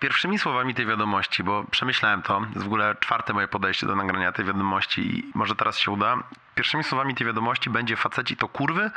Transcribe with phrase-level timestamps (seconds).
[0.00, 4.32] Pierwszymi słowami tej wiadomości, bo przemyślałem to, jest w ogóle czwarte moje podejście do nagrania
[4.32, 6.16] tej wiadomości i może teraz się uda.
[6.54, 8.90] Pierwszymi słowami tej wiadomości będzie faceci to kurwy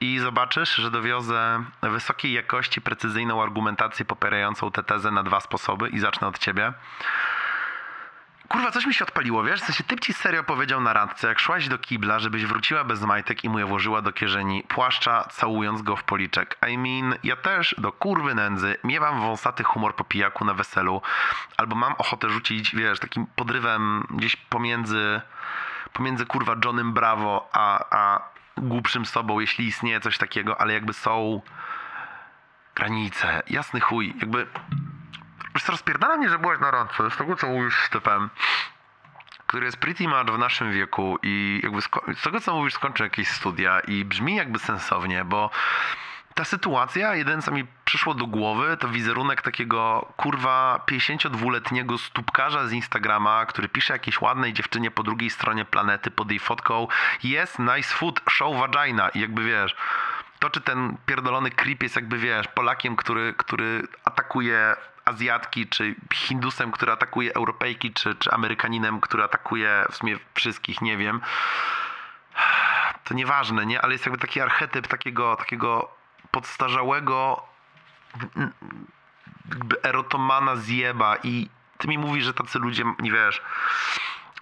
[0.00, 5.98] i zobaczysz, że dowiozę wysokiej jakości precyzyjną argumentację popierającą tę tezę na dwa sposoby i
[5.98, 6.72] zacznę od ciebie.
[8.48, 9.60] Kurwa, coś mi się odpaliło, wiesz?
[9.60, 13.02] W sensie typ ci serio powiedział na randce, jak szłaś do kibla, żebyś wróciła bez
[13.02, 16.58] majtek i mu je włożyła do kieszeni płaszcza, całując go w policzek.
[16.68, 21.02] I mean, ja też do kurwy nędzy miewam wąsaty humor po pijaku na weselu,
[21.56, 25.20] albo mam ochotę rzucić, wiesz, takim podrywem gdzieś pomiędzy,
[25.92, 28.20] pomiędzy kurwa Johnem Bravo a, a
[28.56, 31.40] głupszym sobą, jeśli istnieje coś takiego, ale jakby są
[32.74, 34.46] granice, jasny chuj, jakby
[35.56, 38.30] Wiesz co, rozpierdala mnie, że byłaś na randce, z tego co mówisz z typem,
[39.46, 41.82] który jest pretty much w naszym wieku i jakby
[42.14, 45.50] z tego co mówisz skończył jakieś studia i brzmi jakby sensownie, bo
[46.34, 52.72] ta sytuacja, jeden co mi przyszło do głowy, to wizerunek takiego kurwa 52-letniego stópkarza z
[52.72, 56.88] Instagrama, który pisze jakiejś ładnej dziewczynie po drugiej stronie planety pod jej fotką.
[57.22, 59.08] Jest nice food, show vagina.
[59.08, 59.76] I jakby wiesz,
[60.38, 64.76] to czy ten pierdolony creep jest jakby wiesz, Polakiem, który, który atakuje
[65.06, 70.96] Azjatki, czy Hindusem, który atakuje Europejki, czy, czy Amerykaninem, który atakuje w sumie wszystkich, nie
[70.96, 71.20] wiem.
[73.04, 73.82] To nieważne, nie?
[73.82, 75.90] Ale jest jakby taki archetyp takiego, takiego
[76.30, 77.42] podstarzałego
[79.48, 83.42] jakby erotomana zjeba i ty mi mówisz, że tacy ludzie, nie wiesz,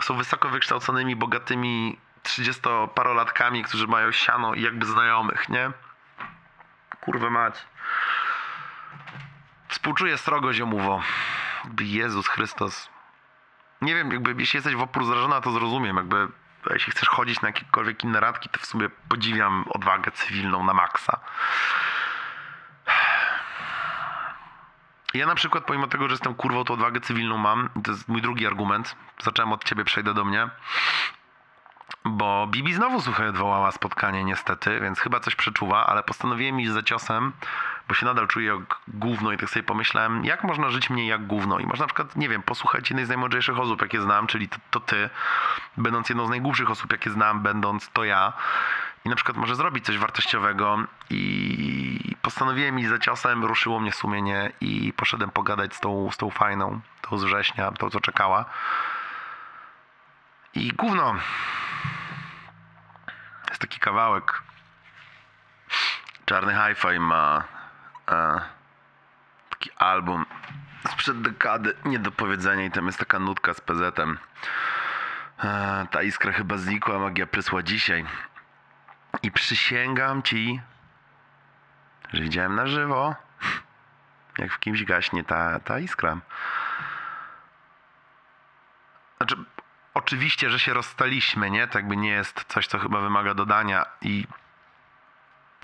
[0.03, 5.71] są wysoko wykształconymi, bogatymi 30-parolatkami, którzy mają siano i jakby znajomych, nie?
[7.01, 7.55] Kurwa mać.
[9.75, 11.03] Współczuję srogo ziomuwo.
[11.81, 12.89] Jezus Chrystus.
[13.83, 15.97] Nie wiem, jakby jeśli jesteś w opór zrażona, to zrozumiem.
[15.97, 16.29] Jakby
[16.71, 21.21] jeśli chcesz chodzić na jakiekolwiek inne radki, to w sumie podziwiam odwagę cywilną na maksa.
[25.15, 27.69] Ja na przykład, pomimo tego, że jestem kurwą, to odwagę cywilną mam.
[27.85, 28.97] To jest mój drugi argument.
[29.23, 30.49] Zacząłem od ciebie, przejdę do mnie.
[32.05, 36.83] Bo Bibi znowu, słuchaj, odwołała spotkanie niestety, więc chyba coś przeczuwa, ale postanowiłem iść za
[36.83, 37.33] ciosem,
[37.89, 41.27] bo się nadal czuję jak gówno i tak sobie pomyślałem, jak można żyć mniej jak
[41.27, 41.59] gówno.
[41.59, 44.57] I można na przykład, nie wiem, posłuchać jednej z najmądrzejszych osób, jakie znam, czyli to,
[44.71, 45.11] to ty,
[45.77, 48.33] będąc jedną z najgłupszych osób, jakie znam, będąc to ja.
[49.05, 50.79] I na przykład może zrobić coś wartościowego
[51.11, 56.31] i postanowiłem iść za ciosem, ruszyło mnie sumienie i poszedłem pogadać z tą, z tą
[56.31, 58.45] fajną, tą z września, tą co czekała.
[60.55, 61.15] I gówno,
[63.49, 64.43] jest taki kawałek.
[66.25, 67.45] Czarny Hi-Fi ma
[68.09, 68.41] e,
[69.51, 70.27] taki album
[70.89, 71.75] sprzed dekady,
[72.17, 74.19] powiedzenia i tam jest taka nutka z PZ-em.
[75.45, 78.05] E, ta iskra chyba znikła, magia prysła dzisiaj.
[79.23, 80.61] I przysięgam ci,
[82.13, 83.15] że widziałem na żywo,
[84.39, 86.19] jak w kimś gaśnie ta, ta iskra.
[89.17, 89.37] Znaczy,
[89.95, 91.67] oczywiście, że się rozstaliśmy, nie?
[91.67, 94.27] To jakby nie jest coś, co chyba wymaga dodania i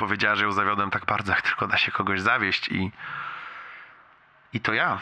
[0.00, 2.92] powiedziała, że ją zawiodłem tak bardzo, jak tylko da się kogoś zawieść i
[4.52, 5.00] i to ja.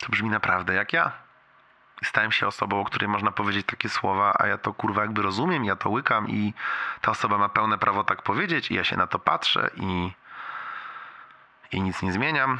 [0.00, 1.12] To brzmi naprawdę jak ja.
[2.04, 5.64] Stałem się osobą, o której można powiedzieć takie słowa, a ja to kurwa jakby rozumiem,
[5.64, 6.54] ja to łykam i
[7.00, 10.12] ta osoba ma pełne prawo tak powiedzieć i ja się na to patrzę i
[11.72, 12.58] i nic nie zmieniam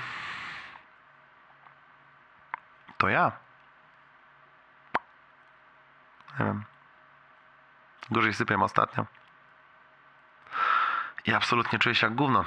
[2.99, 3.33] to ja.
[6.39, 6.70] Nie wiem.
[8.11, 9.07] Gorzej sypiam ostatnio.
[11.27, 12.45] I absolutnie czuję się jak gówno.